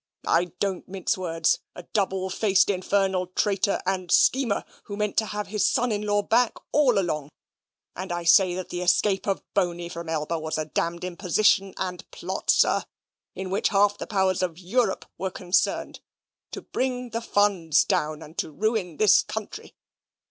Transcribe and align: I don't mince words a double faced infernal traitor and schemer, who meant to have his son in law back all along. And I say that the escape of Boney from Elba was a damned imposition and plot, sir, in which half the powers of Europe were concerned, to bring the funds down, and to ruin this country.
I 0.25 0.45
don't 0.59 0.87
mince 0.89 1.15
words 1.15 1.59
a 1.75 1.83
double 1.83 2.31
faced 2.31 2.71
infernal 2.71 3.27
traitor 3.27 3.79
and 3.85 4.11
schemer, 4.11 4.65
who 4.85 4.97
meant 4.97 5.15
to 5.17 5.27
have 5.27 5.45
his 5.49 5.63
son 5.67 5.91
in 5.91 6.01
law 6.01 6.23
back 6.23 6.55
all 6.71 6.97
along. 6.97 7.29
And 7.95 8.11
I 8.11 8.23
say 8.23 8.55
that 8.55 8.69
the 8.69 8.81
escape 8.81 9.27
of 9.27 9.43
Boney 9.53 9.89
from 9.89 10.09
Elba 10.09 10.39
was 10.39 10.57
a 10.57 10.65
damned 10.65 11.03
imposition 11.03 11.75
and 11.77 12.09
plot, 12.09 12.49
sir, 12.49 12.83
in 13.35 13.51
which 13.51 13.69
half 13.69 13.99
the 13.99 14.07
powers 14.07 14.41
of 14.41 14.57
Europe 14.57 15.05
were 15.19 15.29
concerned, 15.29 15.99
to 16.49 16.63
bring 16.63 17.11
the 17.11 17.21
funds 17.21 17.83
down, 17.83 18.23
and 18.23 18.35
to 18.39 18.49
ruin 18.51 18.97
this 18.97 19.21
country. 19.21 19.75